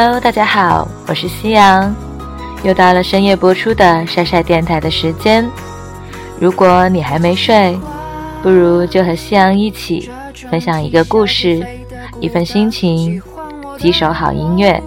[0.00, 1.92] Hello，大家好，我是夕阳，
[2.62, 5.44] 又到了深夜播出的晒晒电台的时间。
[6.38, 7.76] 如果你还没睡，
[8.40, 10.08] 不如就和夕阳一起
[10.48, 11.66] 分享一个故事，
[12.20, 13.20] 一份心情，
[13.76, 14.80] 几首好音乐。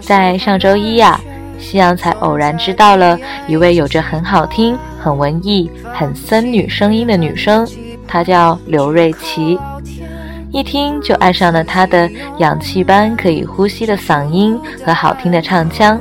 [0.00, 1.20] 在上周一呀、
[1.58, 7.68] 夕阳才偶然知道了一位有着很好听、很文艺、很森女声音的女生，
[8.08, 9.58] 她叫刘瑞琪。
[10.56, 16.00] 一听就爱上了他的氧气般可以呼吸的嗓音和好听的唱腔。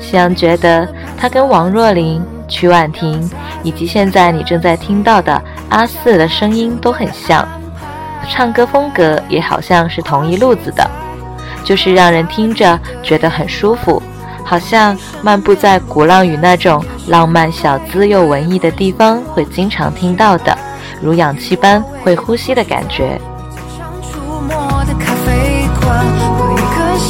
[0.00, 3.30] 夕阳觉得他跟王若琳、曲婉婷
[3.62, 7.46] 以及现在你正在听到的阿四的声音都很像，
[8.28, 10.84] 唱歌风格也好像是同一路子的，
[11.62, 14.02] 就是让人听着觉得很舒服，
[14.44, 20.58] 好像漫步在鼓浪屿那种浪漫小资又文艺的地方会经常听到的，
[21.00, 23.16] 如氧气般会呼吸的感觉。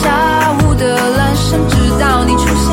[0.03, 2.67] 下午的蓝山，直到你出现，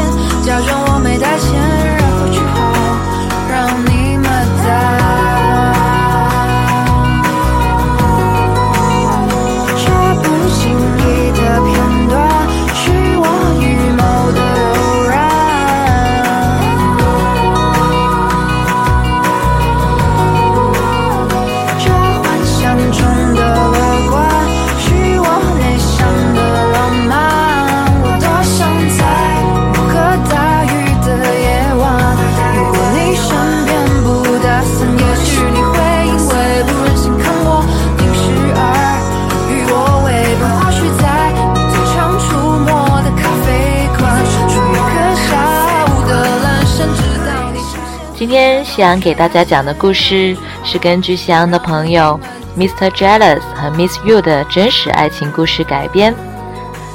[48.76, 52.20] 夕阳给大家讲的故事是根据夕阳的朋友
[52.58, 52.90] Mr.
[52.90, 56.14] Jealous 和 Miss You 的真实爱情故事改编。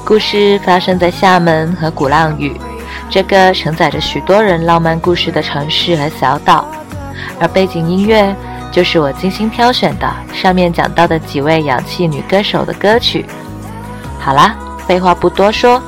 [0.05, 2.55] 故事发生在厦门和鼓浪屿
[3.09, 6.69] 这个承载着许多人浪漫故事的城市和小岛，
[7.41, 8.37] 而背景音乐
[8.71, 13.25] 就是我精心挑选的上面讲到的几位氧气女歌手的歌曲。
[14.19, 14.55] 好啦，
[14.87, 15.83] 废话不多说，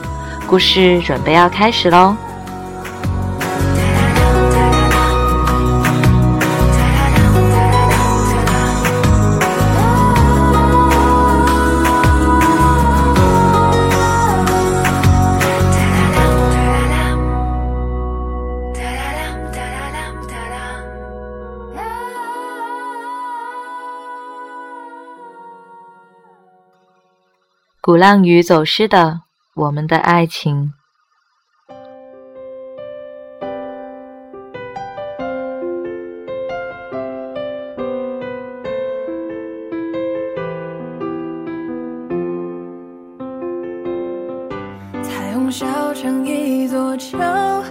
[0.46, 2.16] 故事准备要开始喽。
[27.92, 29.20] 鼓浪屿走失的
[29.54, 30.72] 我们的爱情。
[45.02, 47.62] 彩虹小城一座桥，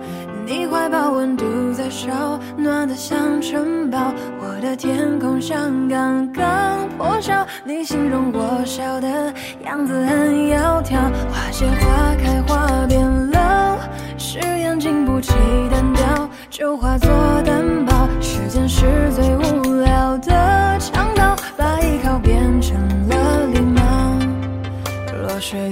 [0.45, 4.13] 你怀抱温度在烧，暖得像城堡。
[4.61, 9.33] 的天空像刚刚破晓，你形容我笑的
[9.65, 11.11] 样子很窈窕。
[11.31, 13.79] 花谢花开花变老，
[14.19, 15.33] 誓言经不起
[15.71, 17.09] 单调，就化作
[17.43, 18.07] 担保。
[18.21, 22.77] 时间是最无聊的强盗，把依靠变成
[23.09, 23.81] 了礼貌。
[25.23, 25.71] 落水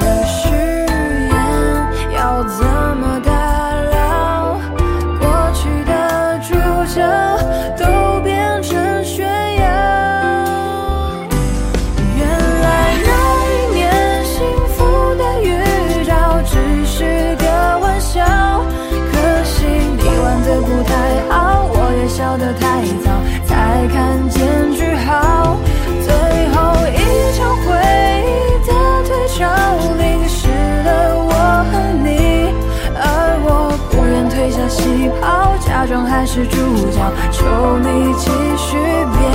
[36.32, 36.58] 是主
[36.92, 38.78] 角，求你继续
[39.18, 39.28] 变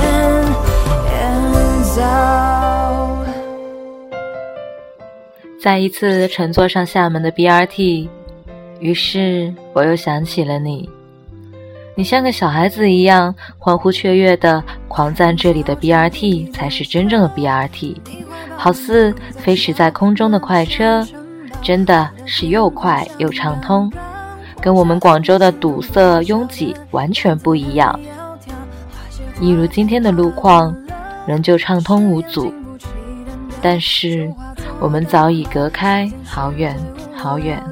[1.93, 3.17] 造。
[5.61, 8.07] 再一次乘坐上厦门的 BRT，
[8.79, 10.89] 于是我又想起了你。
[11.95, 17.97] 你像个小孩子一样欢呼雀跃的狂赞这里的 BRT 才是真正的 BRT，
[18.55, 21.05] 好似飞驰在空中的快车，
[21.61, 23.91] 真的是又快又畅通，
[24.65, 27.99] 跟我们广州的堵塞拥挤完全不一样。
[29.39, 30.75] 一如今天的路况，
[31.27, 32.51] 仍旧畅通无阻，
[33.61, 34.27] 但是
[34.79, 36.75] 我们早已隔开好远
[37.15, 37.63] 好远。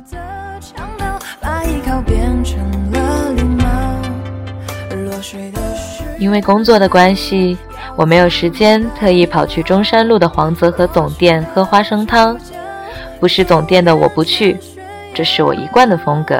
[6.19, 7.57] 因为工作的关系，
[7.95, 12.37] 我没有时间特意跑去中山路的黄泽和总店喝花生汤。
[13.19, 14.55] 不是总店的我不去，
[15.11, 16.39] 这是我一贯的风格。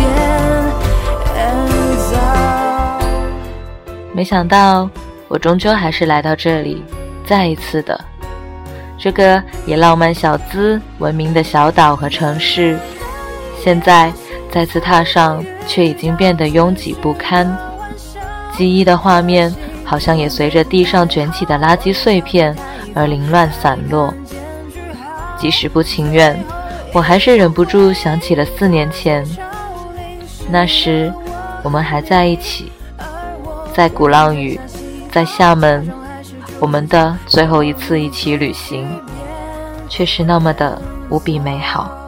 [4.21, 4.87] 没想到，
[5.27, 6.83] 我终究还是来到这里，
[7.25, 7.99] 再一次的
[8.95, 12.77] 这个以浪漫小资闻名的小岛和城市，
[13.59, 14.13] 现在
[14.51, 17.57] 再次踏上，却已经变得拥挤不堪。
[18.55, 19.51] 记忆的画面。
[19.83, 22.55] 好像也随着地上卷起的垃圾碎片
[22.95, 24.13] 而凌乱散落。
[25.37, 26.39] 即使不情愿，
[26.93, 29.25] 我还是忍不住想起了四年前，
[30.49, 31.11] 那时
[31.61, 32.71] 我们还在一起，
[33.73, 34.59] 在鼓浪屿，
[35.11, 35.89] 在厦门，
[36.59, 38.87] 我们的最后一次一起旅行，
[39.87, 42.00] 却是那么的无比美好。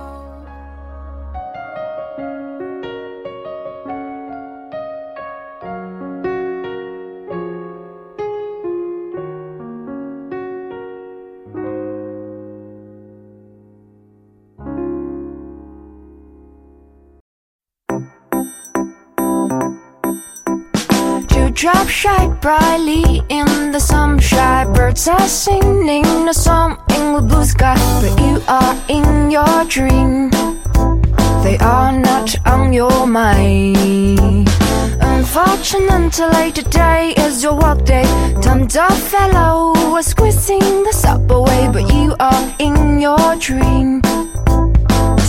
[21.74, 24.72] Drop shine brightly in the sunshine.
[24.74, 30.30] Birds are singing a song in the blue sky, but you are in your dream.
[31.44, 34.50] They are not on your mind.
[35.02, 38.06] Unfortunately, today is your work day.
[38.42, 44.02] Timed up fellow was squeezing the subway, but you are in your dream.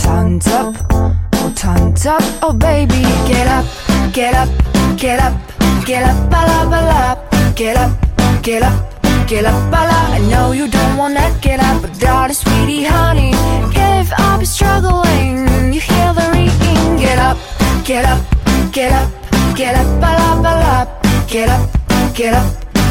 [0.05, 3.65] Timed up, oh, timed up, oh baby, get up,
[4.13, 4.49] get up,
[4.97, 5.54] get up.
[5.84, 7.18] Get up, bala, bala.
[7.56, 7.92] Get up,
[8.42, 8.78] get up,
[9.26, 9.98] get up, bala.
[10.16, 13.32] I know you don't wanna get up, but darling, sweetie, honey,
[13.74, 15.72] give up, you're struggling.
[15.74, 16.96] You hear the ringing.
[16.96, 17.36] Get up,
[17.84, 18.20] get up,
[18.72, 19.10] get up,
[19.56, 20.88] get up, bala, bala.
[21.28, 21.68] Get up,
[22.14, 22.48] get up,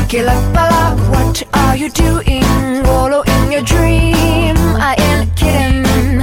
[0.09, 0.95] get up, bala.
[1.11, 2.43] What are you doing?
[2.83, 4.57] Wallow in your dream.
[4.75, 6.21] I ain't kidding.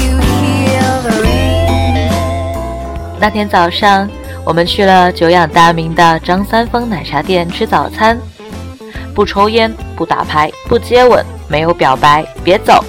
[0.00, 2.10] You hear the ring.
[3.20, 4.08] 那天早上。
[4.49, 8.19] 我们去了久仰大名的张三丰奶茶店吃早餐，
[9.13, 12.83] 不抽烟，不打牌，不接吻，没有表白，别走。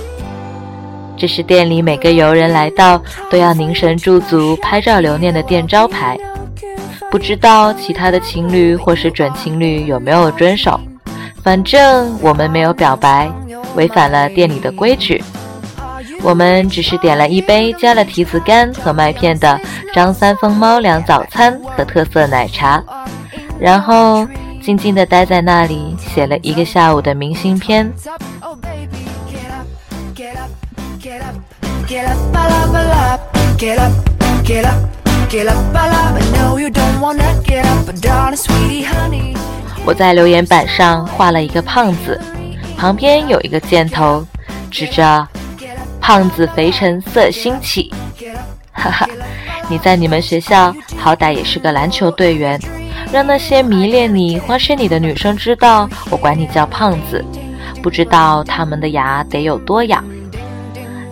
[1.19, 6.19] 这是店里每个游人来到都要凝神驻足拍照留念的店招牌。
[7.11, 10.81] 不知道其他的情侣或是准情侣有没有遵守，
[11.45, 13.31] 反正我们没有表白，
[13.77, 15.23] 违反了店里的规矩。
[16.23, 19.59] 我们只是点了一杯加了提子干和麦片的
[19.95, 22.83] 张三丰猫粮早餐和特色奶茶，
[23.59, 24.27] 然后
[24.63, 27.91] 静静地待在那里写了一个下午的明信片。
[39.87, 42.21] 我在留言板上画了一个胖子，
[42.77, 44.25] 旁边有一个箭头，
[44.71, 45.27] 指着。
[46.01, 47.93] 胖子肥成色心起，
[48.73, 49.09] 哈哈！
[49.69, 52.59] 你在你们学校好歹也是个篮球队员，
[53.13, 57.25] 让那些迷恋你、花痴你的女生知道我管你叫胖子，
[57.83, 60.05] 不知道他们的牙得有多痒。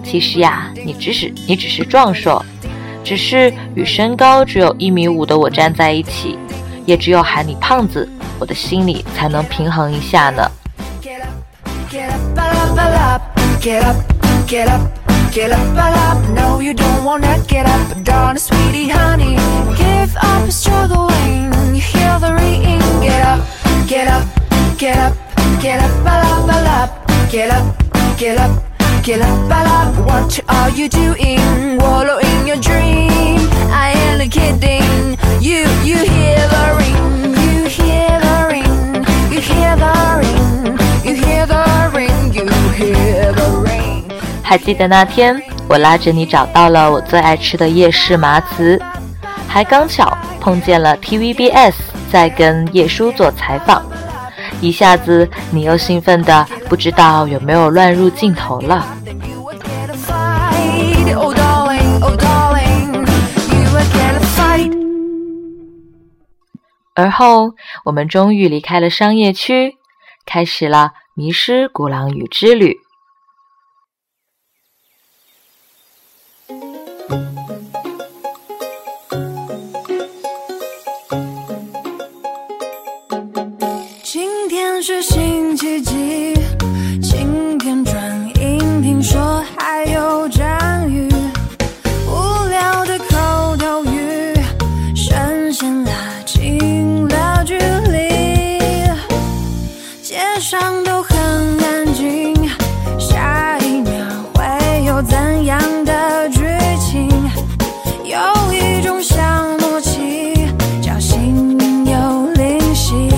[0.02, 2.44] 其实呀，你只是你只是壮硕，
[3.04, 6.36] 只是与身高只有一米五的我站在一起，
[6.84, 8.08] 也只有喊你胖子，
[8.40, 10.50] 我的心里才能平衡一下呢。
[14.48, 14.80] Get up,
[15.30, 16.30] get up, get up.
[16.30, 19.36] No, you don't wanna get up, darling, sweetie, honey.
[19.76, 21.52] Give up, struggling.
[21.74, 22.80] You hear the ringing.
[23.02, 23.46] Get up,
[23.86, 24.26] get up,
[24.80, 25.14] get up,
[25.60, 27.76] up, up, get up,
[28.16, 28.64] get up,
[29.02, 30.06] get up, up.
[30.06, 31.76] What are you doing?
[31.76, 33.36] Wallow in your dream.
[33.70, 35.18] I ain't kidding.
[35.42, 41.44] You, you hear the ring, you hear the ring, you hear the ring, you hear
[41.44, 41.67] the
[44.48, 45.38] 还记得那天，
[45.68, 48.80] 我拉着你找到了我最爱吃的夜市麻糍，
[49.46, 51.74] 还刚巧碰见了 TVBS
[52.10, 53.84] 在跟叶叔做采访。
[54.62, 58.88] 一下子，你又兴奋的不知道有没有乱入镜头了。
[66.94, 67.52] 而后，
[67.84, 69.76] 我们终于离开了商业区，
[70.24, 72.78] 开始了迷失鼓浪屿之旅。
[100.18, 102.34] 街上都很安静，
[102.98, 103.92] 下一秒
[104.34, 106.40] 会有怎样的剧
[106.80, 107.08] 情？
[108.02, 108.18] 有
[108.52, 109.14] 一种小
[109.60, 110.34] 默契，
[110.82, 113.08] 叫心有灵犀。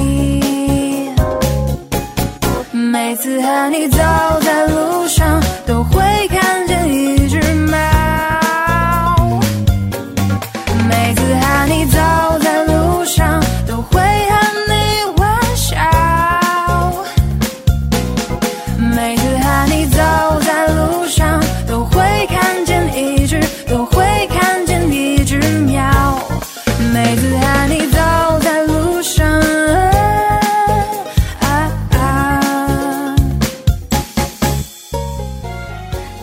[2.70, 3.99] 每次和你走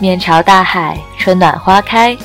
[0.08, 2.16] 面朝大海，春暖花开。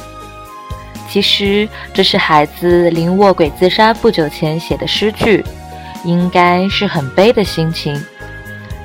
[1.09, 5.43] 其实这是孩子临卧轨自杀不久前写的诗句，
[6.05, 8.01] 应该是很悲的心情。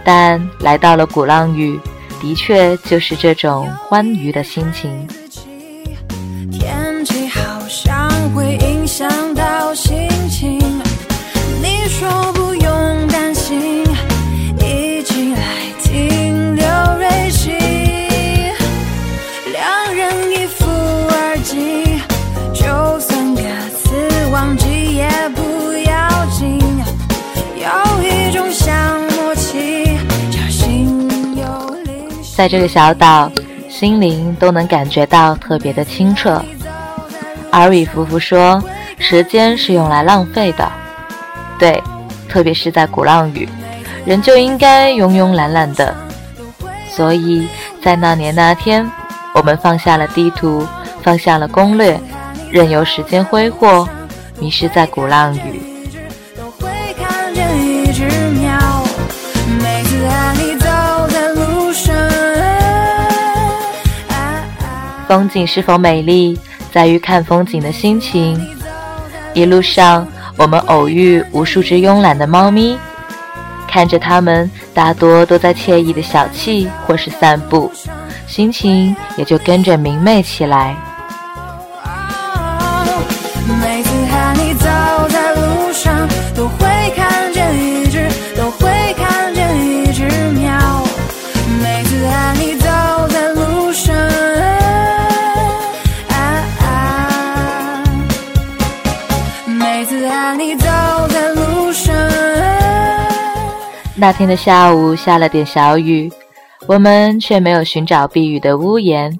[0.02, 1.78] 但来到了鼓浪屿，
[2.20, 5.06] 的确就是这种欢愉的心情。
[32.38, 33.28] 在这个小岛，
[33.68, 36.40] 心灵都能感觉到特别的清澈。
[37.50, 38.62] 阿瑞夫妇说
[38.96, 40.70] ：“时间是用来浪费的，
[41.58, 41.82] 对，
[42.28, 43.48] 特别是在鼓浪屿，
[44.04, 45.92] 人就应该慵慵懒懒的。
[46.88, 47.48] 所以
[47.82, 48.88] 在那年那天，
[49.34, 50.64] 我们放下了地图，
[51.02, 52.00] 放下了攻略，
[52.52, 53.88] 任由时间挥霍，
[54.38, 55.60] 迷失在鼓浪屿。
[65.08, 66.38] 风景是否美丽，
[66.70, 68.38] 在于看风景的心情。
[69.32, 72.78] 一路上，我们偶遇无数只慵懒的猫咪，
[73.66, 77.72] 看着它们大多都在惬意的小憩或是散步，
[78.26, 80.76] 心情也就跟着明媚起来。
[104.00, 106.08] 那天的下午下了点小雨，
[106.68, 109.18] 我们却没有寻找避雨的屋檐，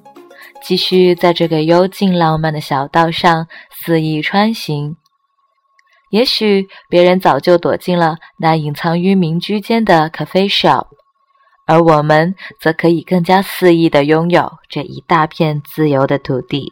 [0.63, 4.95] 继续在这个幽静浪漫的小道上肆意穿行。
[6.11, 10.85] 也许别人早就躲进了那隐藏于民居间的 cafe shop，
[11.67, 16.71] 而我们则可以更加肆意地拥有这一大片自由的土地。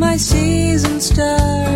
[0.00, 1.69] My season start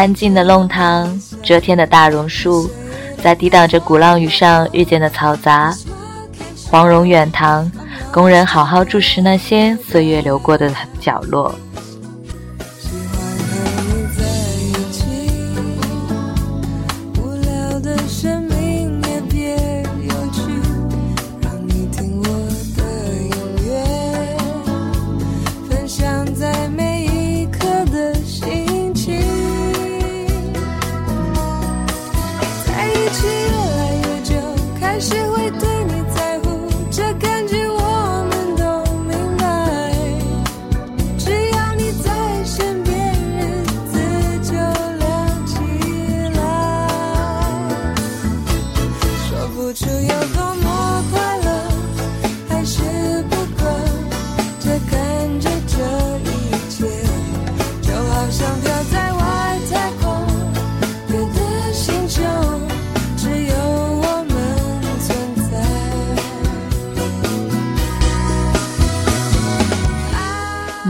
[0.00, 2.70] 安静的弄堂，遮天的大榕树，
[3.22, 5.76] 在抵挡着鼓浪屿上日渐的嘈杂。
[6.70, 7.70] 黄蓉远堂，
[8.10, 11.54] 工人好好注视那些岁月流过的角落。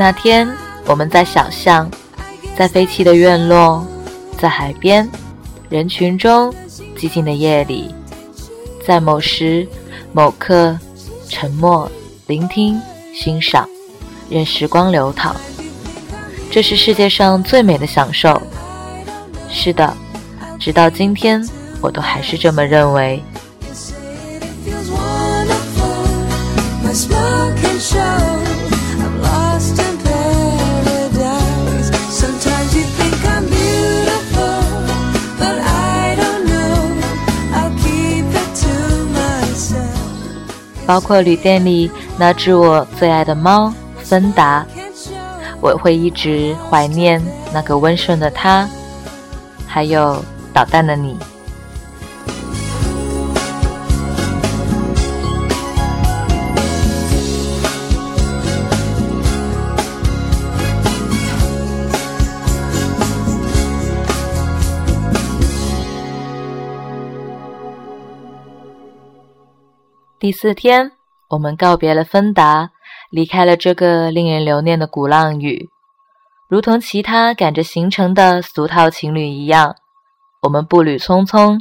[0.01, 0.51] 那天，
[0.87, 1.87] 我们在小巷，
[2.57, 3.87] 在废弃的院落，
[4.39, 5.07] 在海边，
[5.69, 6.51] 人群中，
[6.97, 7.95] 寂静的夜里，
[8.83, 9.69] 在某时
[10.15, 10.75] 某刻，
[11.29, 11.87] 沉默，
[12.29, 12.81] 聆听，
[13.15, 13.69] 欣赏，
[14.31, 15.37] 任时光流淌。
[16.51, 18.41] 这是世界上最美的享受。
[19.51, 19.95] 是的，
[20.59, 21.47] 直到今天，
[21.83, 23.23] 我都还是这么认为。
[40.91, 43.73] 包括旅店里那只我最爱的猫
[44.03, 44.67] 芬达，
[45.61, 47.23] 我会一直怀念
[47.53, 48.69] 那个温顺的它，
[49.69, 50.21] 还有
[50.53, 51.17] 捣蛋的你。
[70.21, 70.93] 第四天，
[71.31, 72.73] 我们告别了芬达，
[73.11, 75.71] 离开了这个令人留念的鼓浪屿。
[76.47, 79.77] 如同其他赶着行程的俗套情侣一样，
[80.43, 81.59] 我们步履匆匆，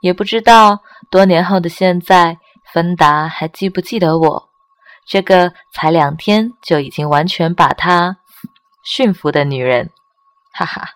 [0.00, 0.78] 也不知道
[1.10, 2.38] 多年后的现在，
[2.72, 4.48] 芬达还记不记得我
[5.04, 8.18] 这个才两天就已经完全把她
[8.84, 9.90] 驯服的女人。
[10.52, 10.90] 哈哈。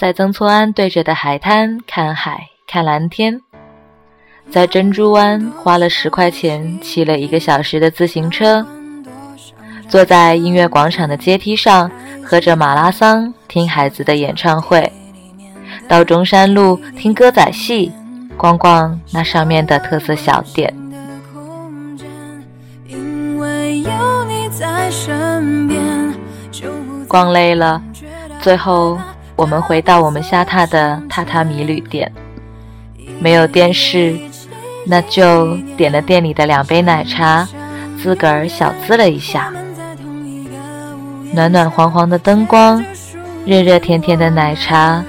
[0.00, 3.38] 在曾厝垵对着的海滩看海看蓝天，
[4.50, 8.66] 在珍珠湾花了十块钱骑了一个小时的自行车，
[9.90, 11.90] 坐在音乐广场的阶梯上
[12.24, 14.90] 喝着马拉桑听孩子的演唱会，
[15.86, 17.92] 到中山路听歌仔戏，
[18.38, 20.74] 逛逛那上面的特色小店，
[27.06, 27.82] 逛累了，
[28.40, 28.98] 最后。
[29.40, 32.12] 我们回到我们下榻的榻榻米旅店，
[33.18, 34.14] 没有电视，
[34.84, 37.48] 那就点了店里的两杯奶茶，
[38.02, 39.50] 自个儿小资了一下。
[41.32, 42.84] 暖暖黄黄的灯光，
[43.46, 45.02] 热热甜甜的奶茶，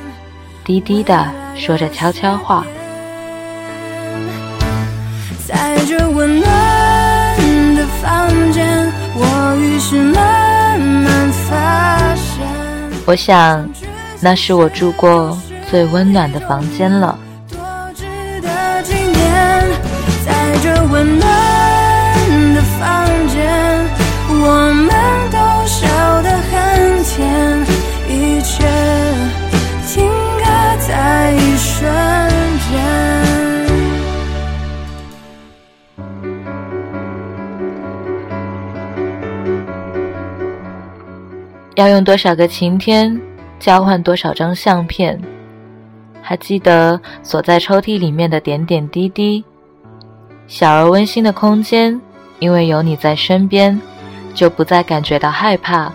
[0.63, 2.63] 低低的说着悄悄话。
[5.45, 12.47] 在这温暖的房间，我于是慢慢发现，
[13.05, 13.69] 我想。
[14.23, 15.35] 那是我住过
[15.69, 17.17] 最温暖的房间了。
[20.23, 21.27] 在这温暖
[22.53, 23.49] 的房间，
[24.29, 24.93] 我们
[25.31, 25.87] 都笑
[26.21, 27.65] 得很甜，
[28.07, 28.63] 一切
[29.87, 30.05] 停
[30.37, 30.43] 格
[30.87, 31.91] 在一瞬
[32.69, 32.71] 间。
[41.75, 43.19] 要用多少个晴天？
[43.61, 45.21] 交换多少张相片？
[46.19, 49.45] 还记得锁在抽屉里面的点点滴滴。
[50.47, 52.01] 小而温馨的空间，
[52.39, 53.79] 因为有你在身边，
[54.33, 55.93] 就不再感觉到害怕，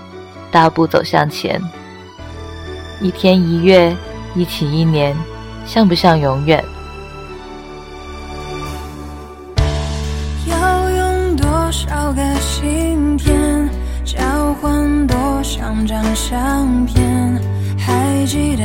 [0.48, 1.60] 大步走向前。
[3.00, 3.94] 一天一月，
[4.36, 5.14] 一起一年，
[5.64, 6.64] 像不像永远？
[10.48, 13.68] 要用多少个晴天，
[14.04, 14.20] 交
[14.60, 17.55] 换多少张相片？
[17.86, 18.64] 还记得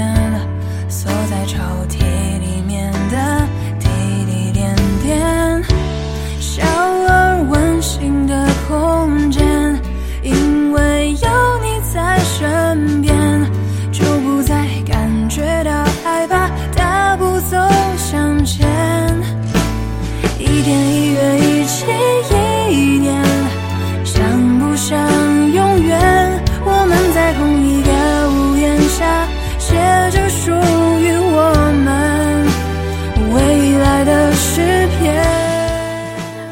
[0.90, 2.00] 锁在抽屉
[2.40, 3.48] 里面的
[3.80, 3.88] 滴
[4.26, 5.64] 滴点点，
[6.40, 6.64] 小
[7.08, 9.80] 而温馨的空间，
[10.24, 11.30] 因为有
[11.62, 13.16] 你在身边，
[13.92, 15.72] 就不再感觉到
[16.04, 17.58] 害怕，大步走
[17.98, 18.68] 向前，
[20.40, 21.01] 一天一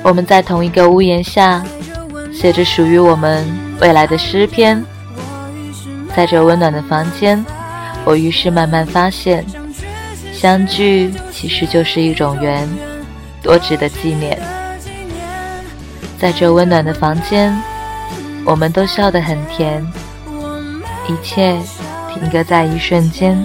[0.09, 1.63] 我们在同一个屋檐下，
[2.33, 3.45] 写着属于我们
[3.79, 4.83] 未来的诗篇。
[6.15, 7.45] 在这温暖的房间，
[8.03, 9.45] 我于是慢慢发现，
[10.33, 12.67] 相聚其实就是一种缘，
[13.43, 14.41] 多值得纪念。
[16.17, 17.55] 在这温暖的房间，
[18.43, 19.85] 我们都笑得很甜，
[21.07, 21.55] 一切
[22.11, 23.37] 停格在一瞬间。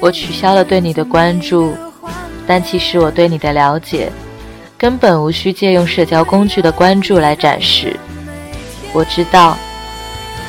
[0.00, 1.74] 我取消了对你的关注，
[2.46, 4.10] 但其实我对你的了解，
[4.78, 7.94] 根本无需借用社交工具的关注来展示。
[8.92, 9.56] 我知道，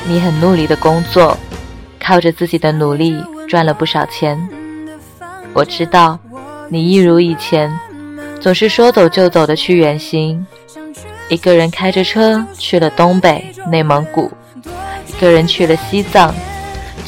[0.06, 1.36] 你很努力的工作，
[2.00, 4.40] 靠着自己的努力赚了不少钱。
[5.52, 6.18] 我知道，
[6.70, 7.70] 你一如以前，
[8.40, 10.44] 总是说走就走的去远行，
[11.28, 14.32] 一个人开着车去了东北、内蒙古，
[15.06, 16.34] 一个人去了西藏。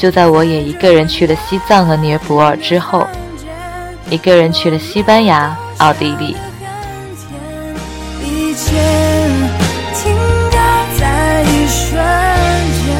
[0.05, 3.07] 就在我也一个人去了西藏和尼泊尔之后，
[4.07, 6.37] 一个人去了西班牙、奥地利。
[8.23, 8.77] 一切
[9.95, 10.15] 停
[10.51, 10.57] 格
[10.99, 11.97] 在一瞬
[12.85, 12.93] 间。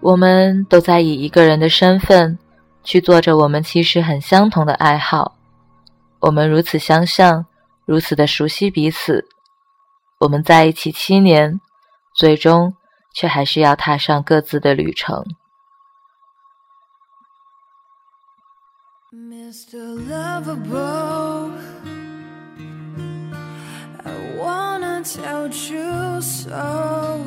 [0.00, 2.38] 我们都在以一个人的身份
[2.82, 5.34] 去做着我们其实很相同的爱好。
[6.20, 7.44] 我们如此相像，
[7.88, 9.26] 如此的熟悉彼此。
[10.18, 11.58] 我们在一起七年，
[12.14, 12.74] 最终
[13.14, 15.24] 却还是要踏上各自的旅程。
[19.10, 19.78] Mr.
[20.06, 21.50] Lovable,
[24.04, 27.22] I wanna tell you so.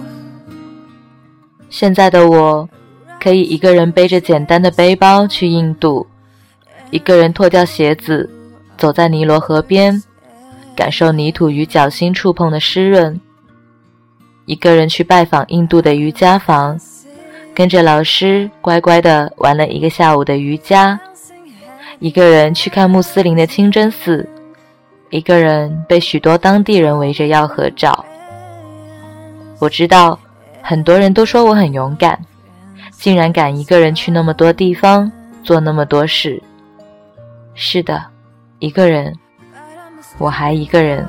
[1.72, 2.70] 现在的我，
[3.20, 6.06] 可以一个人背着简单的背包去印度，
[6.92, 8.30] 一个人脱掉鞋子，
[8.78, 10.04] 走在尼罗河边，
[10.76, 13.20] 感受泥土与脚心触碰的湿润；
[14.46, 16.80] 一个人去拜访印度的瑜伽房，
[17.54, 20.98] 跟着老师乖乖地玩了一个下午的瑜伽；
[22.00, 24.28] 一个人去看穆斯林的清真寺，
[25.10, 28.06] 一个人被许多当地人围着要合照。
[29.60, 30.20] 我知道。
[30.64, 32.24] 很多人都说我很勇敢，
[32.92, 35.12] 竟然敢一个人去那么多地方，
[35.44, 36.40] 做那么多事。
[37.56, 38.06] 是的，
[38.60, 39.12] 一个人，
[40.18, 41.08] 我还一个人。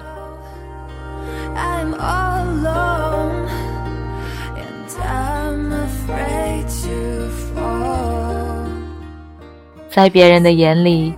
[9.90, 11.14] 在别人的眼里，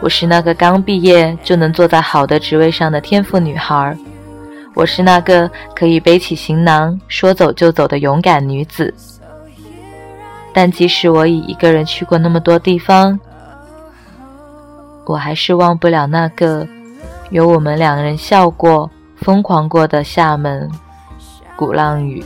[0.00, 3.96] 我是那个刚毕业就能坐在好的职位上的天赋女孩。
[4.74, 8.92] 我是那个可以背起行囊说走就走的勇敢女子，
[10.52, 13.18] 但即使我已一个人去过那么多地方，
[15.06, 16.66] 我还是忘不了那个
[17.30, 20.70] 有我们两人笑过、疯狂过的厦门
[21.56, 22.24] 鼓浪屿。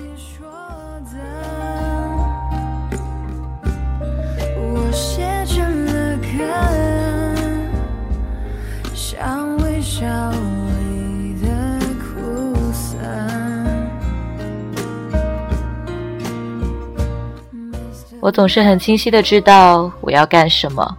[18.22, 20.96] 我，总是很清晰的知道我要干什么，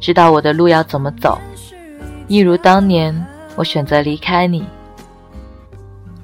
[0.00, 1.38] 知道我的路要怎么走。
[2.28, 4.64] 一如当年，我选择离开你，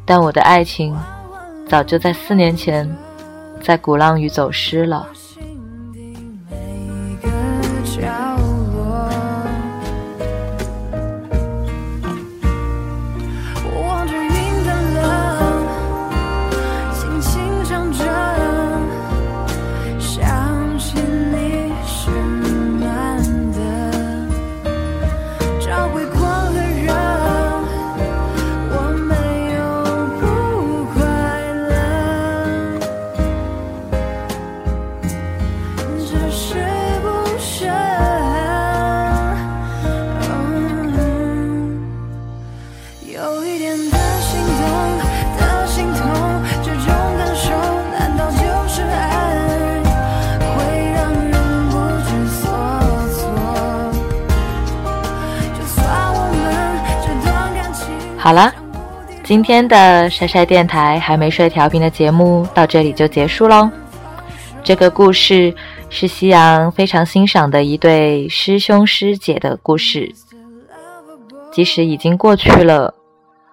[0.04, 0.96] 但我的爱情
[1.68, 2.92] 早就在四年前，
[3.62, 5.06] 在鼓浪屿走失了。
[59.32, 63.70] 今天的晒晒电台还没睡调频的节目到这里就结束喽。
[64.62, 65.54] 这个故事
[65.88, 70.12] 是夕阳非常欣赏的一对师兄师姐的故事，
[71.50, 72.92] 即使已经过去了，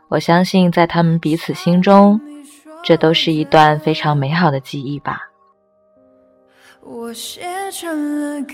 [0.10, 2.20] 我相信在他们彼此心中，
[2.84, 5.30] 这都是一段非常美好的记忆吧。
[6.82, 7.40] 我写
[7.72, 8.54] 成了歌。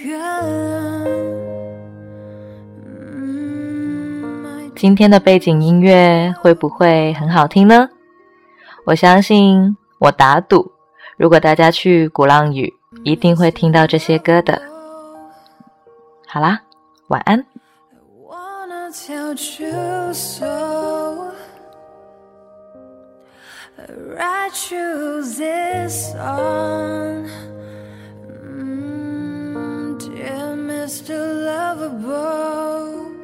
[4.75, 7.89] 今天的背景音乐会不会很好听呢？
[8.85, 10.73] 我相信，我打赌，
[11.17, 12.73] 如果大家去鼓浪屿，
[13.05, 14.61] 一定会听到这些歌的。
[16.27, 16.61] 好啦，
[17.07, 17.45] 晚安。
[30.85, 31.17] Mr.
[31.47, 33.14] Lover Boy